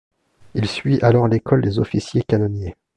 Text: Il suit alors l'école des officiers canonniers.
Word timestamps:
Il 0.55 0.67
suit 0.67 0.99
alors 1.03 1.27
l'école 1.27 1.61
des 1.61 1.77
officiers 1.77 2.23
canonniers. 2.23 2.73